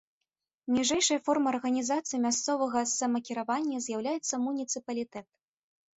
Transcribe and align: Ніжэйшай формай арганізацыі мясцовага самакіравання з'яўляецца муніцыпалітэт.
Ніжэйшай 0.75 1.19
формай 1.27 1.51
арганізацыі 1.57 2.21
мясцовага 2.25 2.79
самакіравання 2.95 3.77
з'яўляецца 3.89 4.33
муніцыпалітэт. 4.47 5.27